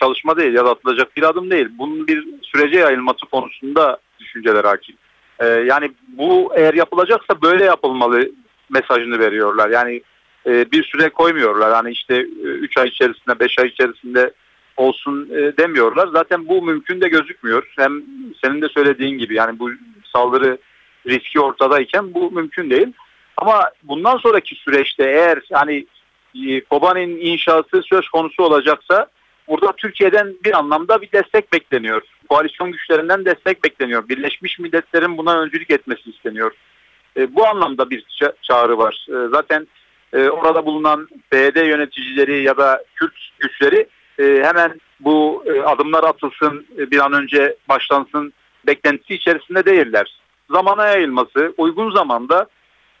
çalışma 0.00 0.36
değil 0.36 0.54
ya 0.54 0.64
da 0.64 0.70
atılacak 0.70 1.16
bir 1.16 1.22
adım 1.22 1.50
değil. 1.50 1.68
Bunun 1.78 2.06
bir 2.06 2.24
sürece 2.42 2.78
yayılması 2.78 3.26
konusunda 3.32 3.98
düşünceler 4.20 4.64
hakim. 4.64 4.96
Yani 5.66 5.90
bu 6.08 6.52
eğer 6.56 6.74
yapılacaksa 6.74 7.42
böyle 7.42 7.64
yapılmalı 7.64 8.30
mesajını 8.70 9.18
veriyorlar. 9.18 9.70
Yani 9.70 10.02
e, 10.46 10.70
bir 10.72 10.84
süre 10.84 11.08
koymuyorlar. 11.08 11.72
Hani 11.72 11.90
işte 11.90 12.20
3 12.20 12.76
ay 12.76 12.88
içerisinde 12.88 13.40
5 13.40 13.58
ay 13.58 13.66
içerisinde 13.66 14.32
olsun 14.76 15.28
e, 15.30 15.56
demiyorlar. 15.56 16.08
Zaten 16.12 16.48
bu 16.48 16.62
mümkün 16.62 17.00
de 17.00 17.08
gözükmüyor. 17.08 17.72
Hem 17.76 18.02
senin 18.44 18.62
de 18.62 18.68
söylediğin 18.68 19.18
gibi 19.18 19.34
yani 19.34 19.58
bu 19.58 19.70
saldırı 20.12 20.58
riski 21.06 21.40
ortadayken 21.40 22.14
bu 22.14 22.30
mümkün 22.30 22.70
değil. 22.70 22.92
Ama 23.36 23.70
bundan 23.82 24.16
sonraki 24.16 24.54
süreçte 24.54 25.04
eğer 25.04 25.38
hani 25.52 25.86
e, 26.46 26.60
Kobani'nin 26.60 27.20
inşası 27.20 27.82
söz 27.82 28.08
konusu 28.08 28.42
olacaksa 28.42 29.06
burada 29.48 29.72
Türkiye'den 29.72 30.34
bir 30.44 30.58
anlamda 30.58 31.02
bir 31.02 31.12
destek 31.12 31.52
bekleniyor. 31.52 32.02
Koalisyon 32.28 32.72
güçlerinden 32.72 33.24
destek 33.24 33.64
bekleniyor. 33.64 34.08
Birleşmiş 34.08 34.58
Milletler'in 34.58 35.18
buna 35.18 35.40
öncülük 35.40 35.70
etmesi 35.70 36.10
isteniyor. 36.10 36.52
E, 37.16 37.34
bu 37.34 37.46
anlamda 37.46 37.90
bir 37.90 38.02
ça- 38.02 38.34
çağrı 38.42 38.78
var. 38.78 39.06
E, 39.08 39.28
zaten 39.28 39.66
e, 40.12 40.28
orada 40.28 40.66
bulunan 40.66 41.08
BD 41.32 41.66
yöneticileri 41.66 42.42
ya 42.42 42.56
da 42.56 42.82
Kürt 42.94 43.14
güçleri 43.38 43.86
e, 44.18 44.24
hemen 44.44 44.80
bu 45.00 45.44
e, 45.46 45.62
adımlar 45.62 46.04
atılsın, 46.04 46.66
e, 46.78 46.90
bir 46.90 46.98
an 46.98 47.12
önce 47.12 47.56
başlansın 47.68 48.32
beklentisi 48.66 49.14
içerisinde 49.14 49.64
değiller. 49.64 50.20
Zamana 50.50 50.86
yayılması, 50.86 51.54
uygun 51.58 51.90
zamanda, 51.94 52.46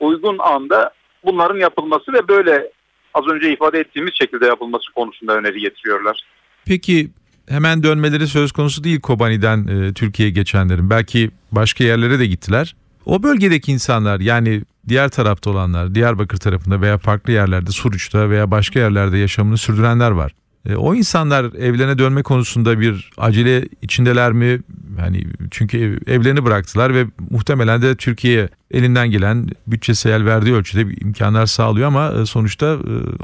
uygun 0.00 0.38
anda 0.38 0.90
bunların 1.24 1.58
yapılması 1.58 2.12
ve 2.12 2.28
böyle 2.28 2.70
az 3.14 3.26
önce 3.26 3.52
ifade 3.52 3.80
ettiğimiz 3.80 4.14
şekilde 4.14 4.46
yapılması 4.46 4.92
konusunda 4.92 5.36
öneri 5.36 5.60
getiriyorlar. 5.60 6.20
Peki 6.66 7.10
hemen 7.48 7.82
dönmeleri 7.82 8.26
söz 8.26 8.52
konusu 8.52 8.84
değil 8.84 9.00
Kobani'den 9.00 9.66
e, 9.66 9.94
Türkiye'ye 9.94 10.34
geçenlerin. 10.34 10.90
Belki 10.90 11.30
başka 11.52 11.84
yerlere 11.84 12.18
de 12.18 12.26
gittiler. 12.26 12.74
O 13.06 13.22
bölgedeki 13.22 13.72
insanlar 13.72 14.20
yani 14.20 14.62
diğer 14.88 15.08
tarafta 15.08 15.50
olanlar, 15.50 15.94
Diyarbakır 15.94 16.38
tarafında 16.38 16.80
veya 16.80 16.98
farklı 16.98 17.32
yerlerde, 17.32 17.70
Suruç'ta 17.70 18.30
veya 18.30 18.50
başka 18.50 18.80
yerlerde 18.80 19.18
yaşamını 19.18 19.58
sürdürenler 19.58 20.10
var. 20.10 20.32
E, 20.66 20.76
o 20.76 20.94
insanlar 20.94 21.44
evlerine 21.44 21.98
dönme 21.98 22.22
konusunda 22.22 22.80
bir 22.80 23.10
acele 23.18 23.68
içindeler 23.82 24.32
mi? 24.32 24.60
Yani 24.98 25.24
çünkü 25.50 25.78
ev- 25.78 26.14
evlerini 26.14 26.44
bıraktılar 26.44 26.94
ve 26.94 27.06
muhtemelen 27.30 27.82
de 27.82 27.96
Türkiye'ye 27.96 28.48
elinden 28.70 29.10
gelen 29.10 29.48
bütçesi 29.66 30.08
el 30.08 30.24
verdiği 30.24 30.54
ölçüde 30.54 30.88
bir 30.88 31.00
imkanlar 31.02 31.46
sağlıyor 31.46 31.88
ama 31.88 32.12
e, 32.12 32.26
sonuçta 32.26 32.66
e, 32.66 32.78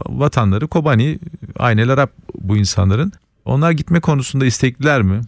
vatanları 0.06 0.66
Kobani, 0.66 1.18
aynel 1.59 1.90
Arap 1.90 2.11
bu 2.40 2.56
insanların. 2.56 3.12
Onlar 3.45 3.71
gitme 3.71 4.00
konusunda 4.00 4.47
istekliler 4.47 5.02
mi? 5.02 5.21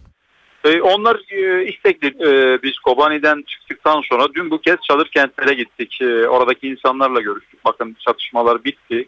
E, 0.63 0.81
onlar 0.81 1.19
e, 1.29 1.65
istekli. 1.65 2.07
E, 2.07 2.61
biz 2.63 2.79
Kobani'den 2.79 3.43
çıktıktan 3.47 4.01
sonra 4.01 4.33
dün 4.33 4.51
bu 4.51 4.61
kez 4.61 4.77
çadır 4.87 5.51
gittik. 5.51 6.01
E, 6.01 6.27
oradaki 6.27 6.67
insanlarla 6.67 7.21
görüştük. 7.21 7.65
Bakın 7.65 7.95
çatışmalar 7.99 8.63
bitti. 8.63 9.05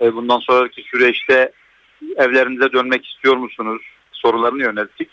Bundan 0.00 0.38
sonraki 0.38 0.82
süreçte 0.82 1.52
evlerinize 2.16 2.72
dönmek 2.72 3.06
istiyor 3.06 3.36
musunuz? 3.36 3.82
Sorularını 4.12 4.62
yönelttik. 4.62 5.08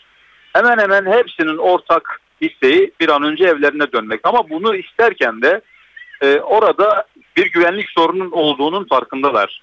Hemen 0.52 0.78
hemen 0.78 1.12
hepsinin 1.12 1.56
ortak 1.56 2.20
isteği 2.40 2.92
bir 3.00 3.08
an 3.08 3.22
önce 3.22 3.44
evlerine 3.44 3.92
dönmek. 3.92 4.20
Ama 4.24 4.50
bunu 4.50 4.76
isterken 4.76 5.42
de 5.42 5.60
orada 6.42 7.06
bir 7.36 7.46
güvenlik 7.52 7.90
sorunun 7.90 8.30
olduğunun 8.30 8.84
farkındalar. 8.84 9.62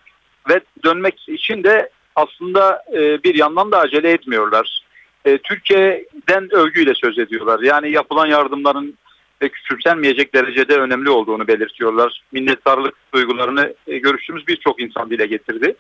Ve 0.50 0.62
dönmek 0.84 1.30
için 1.30 1.64
de 1.64 1.90
aslında 2.16 2.84
bir 3.24 3.36
yandan 3.36 3.72
da 3.72 3.80
acele 3.80 4.12
etmiyorlar. 4.12 4.84
E, 5.26 5.38
Türkiye'den 5.38 6.54
övgüyle 6.56 6.94
söz 6.96 7.20
ediyorlar. 7.20 7.60
Yani 7.60 7.92
yapılan 7.92 8.26
yardımların 8.26 8.98
e, 9.42 9.50
küçümsenmeyecek 9.50 10.34
derecede 10.36 10.78
önemli 10.78 11.10
olduğunu 11.10 11.48
belirtiyorlar. 11.48 12.22
Minnettarlık 12.32 12.96
duygularını 13.14 13.74
e, 13.88 13.98
görüştüğümüz 13.98 14.48
birçok 14.48 14.82
insan 14.82 15.10
dile 15.10 15.26
getirdi. 15.26 15.76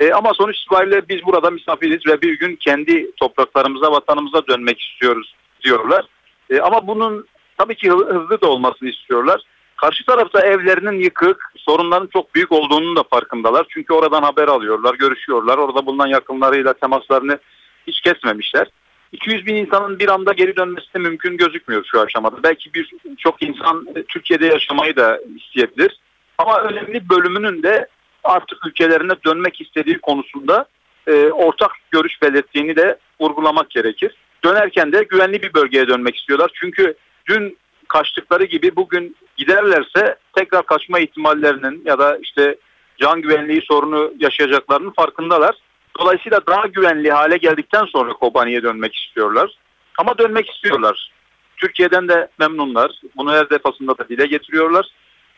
E, 0.00 0.12
ama 0.12 0.34
sonuç 0.34 0.58
itibariyle 0.58 1.08
biz 1.08 1.24
burada 1.24 1.50
misafiriz 1.50 2.06
ve 2.06 2.22
bir 2.22 2.38
gün 2.38 2.56
kendi 2.56 3.12
topraklarımıza, 3.16 3.92
vatanımıza 3.92 4.46
dönmek 4.46 4.80
istiyoruz 4.80 5.34
diyorlar. 5.64 6.04
E, 6.50 6.60
ama 6.60 6.86
bunun 6.86 7.26
tabii 7.58 7.74
ki 7.74 7.90
hı- 7.90 8.14
hızlı 8.14 8.40
da 8.40 8.46
olmasını 8.46 8.88
istiyorlar. 8.88 9.40
Karşı 9.76 10.04
tarafta 10.04 10.40
evlerinin 10.40 11.00
yıkık, 11.00 11.52
sorunların 11.56 12.08
çok 12.12 12.34
büyük 12.34 12.52
olduğunun 12.52 12.96
da 12.96 13.02
farkındalar. 13.02 13.66
Çünkü 13.68 13.94
oradan 13.94 14.22
haber 14.22 14.48
alıyorlar, 14.48 14.94
görüşüyorlar. 14.94 15.58
Orada 15.58 15.86
bulunan 15.86 16.06
yakınlarıyla 16.06 16.72
temaslarını 16.72 17.38
hiç 17.86 18.00
kesmemişler. 18.00 18.68
200 19.14 19.46
bin 19.46 19.54
insanın 19.54 19.98
bir 19.98 20.08
anda 20.08 20.32
geri 20.32 20.56
dönmesi 20.56 20.94
de 20.94 20.98
mümkün 20.98 21.36
gözükmüyor 21.36 21.84
şu 21.84 22.00
aşamada. 22.00 22.42
Belki 22.42 22.74
bir 22.74 22.90
çok 23.18 23.42
insan 23.42 23.86
e, 23.96 24.02
Türkiye'de 24.02 24.46
yaşamayı 24.46 24.96
da 24.96 25.20
isteyebilir. 25.36 25.98
Ama 26.38 26.60
önemli 26.60 27.08
bölümünün 27.08 27.62
de 27.62 27.88
artık 28.24 28.66
ülkelerine 28.66 29.12
dönmek 29.26 29.60
istediği 29.60 29.98
konusunda 29.98 30.66
e, 31.06 31.26
ortak 31.26 31.70
görüş 31.90 32.22
belirttiğini 32.22 32.76
de 32.76 32.98
vurgulamak 33.20 33.70
gerekir. 33.70 34.14
Dönerken 34.44 34.92
de 34.92 35.02
güvenli 35.02 35.42
bir 35.42 35.54
bölgeye 35.54 35.88
dönmek 35.88 36.16
istiyorlar. 36.16 36.50
Çünkü 36.54 36.94
dün 37.28 37.58
kaçtıkları 37.88 38.44
gibi 38.44 38.76
bugün 38.76 39.16
giderlerse 39.36 40.16
tekrar 40.36 40.66
kaçma 40.66 40.98
ihtimallerinin 40.98 41.82
ya 41.84 41.98
da 41.98 42.18
işte 42.22 42.56
can 42.98 43.22
güvenliği 43.22 43.62
sorunu 43.62 44.12
yaşayacaklarının 44.18 44.90
farkındalar. 44.90 45.54
Dolayısıyla 45.98 46.40
daha 46.46 46.66
güvenli 46.66 47.10
hale 47.10 47.36
geldikten 47.36 47.84
sonra 47.84 48.12
Kobani'ye 48.12 48.62
dönmek 48.62 48.94
istiyorlar. 48.94 49.50
Ama 49.98 50.18
dönmek 50.18 50.50
istiyorlar. 50.50 51.10
Türkiye'den 51.56 52.08
de 52.08 52.28
memnunlar. 52.38 53.00
Bunu 53.16 53.32
her 53.32 53.50
defasında 53.50 53.98
da 53.98 54.08
dile 54.08 54.26
getiriyorlar. 54.26 54.86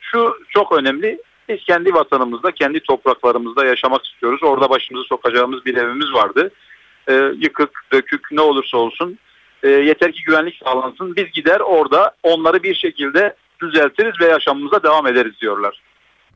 Şu 0.00 0.36
çok 0.48 0.72
önemli. 0.72 1.18
Biz 1.48 1.64
kendi 1.64 1.94
vatanımızda, 1.94 2.52
kendi 2.52 2.80
topraklarımızda 2.80 3.64
yaşamak 3.64 4.04
istiyoruz. 4.06 4.42
Orada 4.42 4.70
başımızı 4.70 5.04
sokacağımız 5.04 5.64
bir 5.66 5.76
evimiz 5.76 6.12
vardı. 6.12 6.50
Ee, 7.08 7.32
yıkık, 7.38 7.84
dökük 7.92 8.32
ne 8.32 8.40
olursa 8.40 8.78
olsun 8.78 9.18
e, 9.62 9.68
yeter 9.68 10.12
ki 10.12 10.22
güvenlik 10.22 10.60
sağlansın. 10.64 11.16
Biz 11.16 11.32
gider 11.32 11.60
orada 11.60 12.14
onları 12.22 12.62
bir 12.62 12.74
şekilde 12.74 13.36
düzeltiriz 13.62 14.20
ve 14.20 14.24
yaşamımıza 14.26 14.82
devam 14.82 15.06
ederiz 15.06 15.32
diyorlar. 15.40 15.82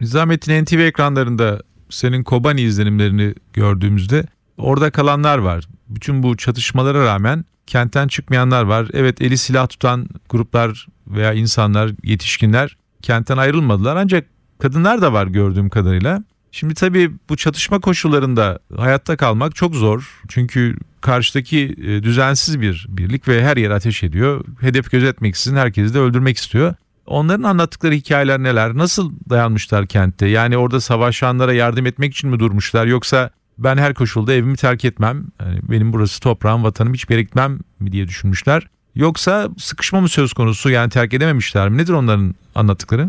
Nizamettin 0.01 0.65
NTV 0.65 0.79
ekranlarında 0.79 1.61
senin 1.91 2.23
Kobani 2.23 2.61
izlenimlerini 2.61 3.35
gördüğümüzde 3.53 4.25
orada 4.59 4.91
kalanlar 4.91 5.39
var. 5.39 5.65
Bütün 5.89 6.23
bu 6.23 6.37
çatışmalara 6.37 7.05
rağmen 7.05 7.45
kentten 7.67 8.09
çıkmayanlar 8.09 8.63
var. 8.63 8.89
Evet 8.93 9.23
eli 9.23 9.39
silah 9.39 9.69
tutan 9.69 10.09
gruplar 10.29 10.87
veya 11.07 11.33
insanlar, 11.33 11.91
yetişkinler 12.03 12.77
kentten 13.03 13.37
ayrılmadılar 13.37 13.97
ancak 13.97 14.27
kadınlar 14.59 15.03
da 15.03 15.13
var 15.13 15.27
gördüğüm 15.27 15.69
kadarıyla. 15.69 16.25
Şimdi 16.53 16.75
tabii 16.75 17.11
bu 17.29 17.37
çatışma 17.37 17.81
koşullarında 17.81 18.59
hayatta 18.77 19.17
kalmak 19.17 19.55
çok 19.55 19.75
zor. 19.75 20.21
Çünkü 20.29 20.77
karşıdaki 21.01 21.77
e, 21.83 22.03
düzensiz 22.03 22.61
bir 22.61 22.87
birlik 22.89 23.29
ve 23.29 23.45
her 23.45 23.57
yere 23.57 23.75
ateş 23.75 24.03
ediyor. 24.03 24.45
Hedef 24.61 24.91
gözetmeksizin 24.91 25.57
herkesi 25.57 25.95
de 25.95 25.99
öldürmek 25.99 26.37
istiyor. 26.37 26.75
Onların 27.11 27.43
anlattıkları 27.43 27.95
hikayeler 27.95 28.39
neler? 28.39 28.77
Nasıl 28.77 29.13
dayanmışlar 29.31 29.87
kentte? 29.87 30.27
Yani 30.27 30.59
orada 30.59 30.81
savaşanlara 30.81 31.53
yardım 31.53 31.87
etmek 31.87 32.13
için 32.13 32.31
mi 32.31 32.39
durmuşlar? 32.39 32.87
Yoksa 32.87 33.31
ben 33.59 33.77
her 33.77 33.95
koşulda 33.95 34.33
evimi 34.33 34.57
terk 34.57 34.85
etmem. 34.85 35.25
Yani 35.41 35.59
benim 35.63 35.93
burası 35.93 36.23
toprağım, 36.23 36.65
vatanım 36.65 36.95
hiçbir 36.95 37.15
yere 37.15 37.23
gitmem 37.23 37.59
mi 37.81 37.93
diye 37.93 38.09
düşünmüşler. 38.09 38.63
Yoksa 38.95 39.49
sıkışma 39.59 40.01
mı 40.01 40.09
söz 40.09 40.33
konusu? 40.33 40.71
Yani 40.71 40.91
terk 40.91 41.15
edememişler 41.15 41.69
mi? 41.69 41.79
Nedir 41.79 41.93
onların 41.93 42.35
anlattıkları? 42.55 43.07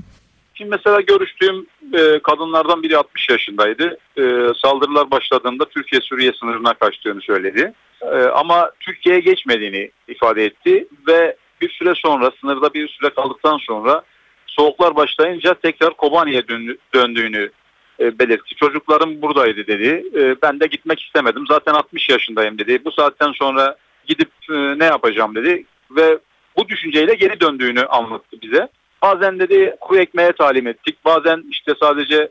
Şimdi 0.54 0.70
mesela 0.70 1.02
görüştüğüm 1.02 1.66
e, 1.94 2.20
kadınlardan 2.24 2.84
biri 2.84 2.98
60 2.98 3.30
yaşındaydı. 3.30 3.98
E, 4.18 4.24
saldırılar 4.62 5.12
başladığında 5.12 5.66
Türkiye-Suriye 5.70 6.32
sınırına 6.40 6.74
kaçtığını 6.74 7.22
söyledi. 7.22 7.74
E, 8.02 8.16
ama 8.16 8.72
Türkiye'ye 8.80 9.22
geçmediğini 9.22 9.92
ifade 10.08 10.46
etti 10.46 10.88
ve 11.08 11.36
bir 11.62 11.70
süre 11.70 11.94
sonra 11.96 12.32
sınırda 12.42 12.74
bir 12.74 12.88
süre 12.88 13.10
kaldıktan 13.10 13.58
sonra 13.58 14.02
soğuklar 14.48 14.96
başlayınca 14.96 15.54
tekrar 15.54 15.94
Kobani'ye 15.94 16.48
dön- 16.48 16.78
döndüğünü 16.94 17.52
e, 18.00 18.20
belirtti. 18.20 18.56
Çocuklarım 18.56 19.22
buradaydı 19.22 19.68
dedi. 19.68 20.04
E, 20.16 20.36
ben 20.42 20.60
de 20.60 20.68
gitmek 20.68 21.02
istemedim. 21.02 21.44
Zaten 21.48 21.74
60 21.74 22.10
yaşındayım 22.10 22.58
dedi. 22.58 22.86
Bu 22.86 22.92
saatten 22.92 23.32
sonra 23.32 23.76
gidip 24.08 24.32
e, 24.50 24.80
ne 24.80 24.86
yapacağım 24.86 25.36
dedi 25.36 25.66
ve 25.92 26.18
bu 26.58 26.70
düşünceyle 26.70 27.14
geri 27.14 27.40
döndüğünü 27.40 27.86
anlattı 27.86 28.38
bize. 28.42 28.68
Bazen 29.02 29.40
dedi 29.40 29.76
kuru 29.82 30.00
ekmeğe 30.00 30.32
talim 30.32 30.68
ettik. 30.68 31.06
Bazen 31.06 31.44
işte 31.50 31.74
sadece 31.80 32.30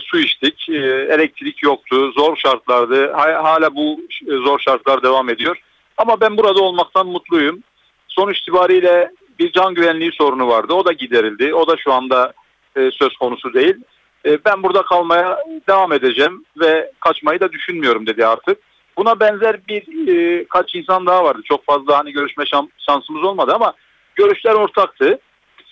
su 0.00 0.18
içtik. 0.18 0.68
Elektrik 1.08 1.62
yoktu. 1.62 2.12
Zor 2.12 2.36
şartlardı. 2.36 3.12
Ha- 3.12 3.44
hala 3.44 3.74
bu 3.74 4.00
zor 4.28 4.58
şartlar 4.58 5.02
devam 5.02 5.28
ediyor. 5.28 5.56
Ama 5.96 6.20
ben 6.20 6.36
burada 6.36 6.60
olmaktan 6.62 7.06
mutluyum. 7.06 7.62
Sonuç 8.20 8.38
itibariyle 8.38 9.10
bir 9.38 9.52
can 9.52 9.74
güvenliği 9.74 10.12
sorunu 10.12 10.48
vardı. 10.48 10.74
O 10.74 10.84
da 10.84 10.92
giderildi. 10.92 11.54
O 11.54 11.68
da 11.68 11.76
şu 11.76 11.92
anda 11.92 12.32
e, 12.76 12.90
söz 12.90 13.16
konusu 13.16 13.54
değil. 13.54 13.74
E, 14.26 14.44
ben 14.44 14.62
burada 14.62 14.82
kalmaya 14.82 15.38
devam 15.68 15.92
edeceğim 15.92 16.44
ve 16.60 16.92
kaçmayı 17.00 17.40
da 17.40 17.52
düşünmüyorum 17.52 18.06
dedi 18.06 18.26
artık. 18.26 18.58
Buna 18.96 19.20
benzer 19.20 19.66
bir 19.68 20.08
e, 20.08 20.44
kaç 20.44 20.74
insan 20.74 21.06
daha 21.06 21.24
vardı. 21.24 21.42
Çok 21.44 21.64
fazla 21.64 21.98
hani 21.98 22.12
görüşme 22.12 22.44
şan- 22.44 22.70
şansımız 22.88 23.24
olmadı 23.24 23.52
ama 23.54 23.72
görüşler 24.14 24.54
ortaktı. 24.54 25.18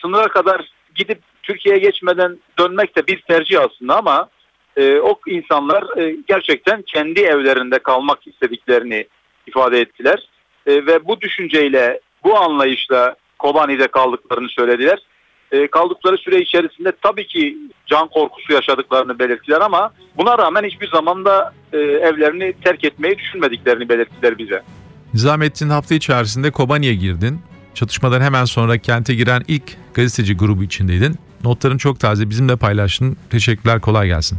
Sınıra 0.02 0.28
kadar 0.28 0.72
gidip 0.94 1.18
Türkiye'ye 1.42 1.80
geçmeden 1.80 2.38
dönmek 2.58 2.96
de 2.96 3.06
bir 3.06 3.20
tercih 3.20 3.60
aslında 3.60 3.96
ama 3.96 4.28
e, 4.76 5.00
o 5.00 5.20
insanlar 5.26 5.98
e, 5.98 6.16
gerçekten 6.26 6.82
kendi 6.82 7.20
evlerinde 7.20 7.78
kalmak 7.78 8.26
istediklerini 8.26 9.06
ifade 9.46 9.80
ettiler. 9.80 10.28
E, 10.66 10.86
ve 10.86 11.06
bu 11.06 11.20
düşünceyle, 11.20 12.00
bu 12.24 12.38
anlayışla 12.38 13.16
Kobani'de 13.38 13.88
kaldıklarını 13.88 14.48
söylediler. 14.48 14.98
E, 15.52 15.66
kaldıkları 15.66 16.18
süre 16.18 16.40
içerisinde 16.40 16.92
tabii 17.02 17.26
ki 17.26 17.58
can 17.86 18.08
korkusu 18.08 18.52
yaşadıklarını 18.52 19.18
belirttiler 19.18 19.60
ama 19.60 19.92
buna 20.16 20.38
rağmen 20.38 20.64
hiçbir 20.64 20.90
zaman 20.90 21.24
da 21.24 21.52
e, 21.72 21.78
evlerini 21.78 22.54
terk 22.64 22.84
etmeyi 22.84 23.18
düşünmediklerini 23.18 23.88
belirttiler 23.88 24.38
bize. 24.38 24.62
Nizamettin 25.14 25.68
hafta 25.68 25.94
içerisinde 25.94 26.50
Kobani'ye 26.50 26.94
girdin. 26.94 27.40
Çatışmadan 27.74 28.20
hemen 28.20 28.44
sonra 28.44 28.78
kente 28.78 29.14
giren 29.14 29.42
ilk 29.48 29.76
gazeteci 29.94 30.36
grubu 30.36 30.62
içindeydin. 30.62 31.14
Notların 31.44 31.78
çok 31.78 32.00
taze 32.00 32.30
bizimle 32.30 32.56
paylaştın. 32.56 33.16
Teşekkürler 33.30 33.80
kolay 33.80 34.06
gelsin. 34.06 34.38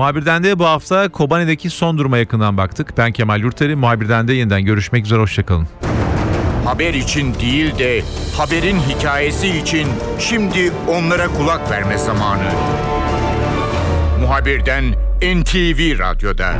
Muhabirden 0.00 0.44
de 0.44 0.58
bu 0.58 0.64
hafta 0.64 1.08
Kobani'deki 1.08 1.70
son 1.70 1.98
duruma 1.98 2.18
yakından 2.18 2.56
baktık. 2.56 2.98
Ben 2.98 3.12
Kemal 3.12 3.40
Yurteri. 3.40 3.76
Muhabirden 3.76 4.28
de 4.28 4.32
yeniden 4.32 4.64
görüşmek 4.64 5.04
üzere. 5.04 5.20
Hoşçakalın. 5.20 5.68
Haber 6.64 6.94
için 6.94 7.34
değil 7.34 7.78
de 7.78 8.02
haberin 8.36 8.78
hikayesi 8.78 9.48
için 9.48 9.88
şimdi 10.18 10.72
onlara 10.88 11.28
kulak 11.28 11.70
verme 11.70 11.98
zamanı. 11.98 12.50
Muhabirden 14.20 14.84
NTV 15.22 15.98
Radyo'da. 15.98 16.54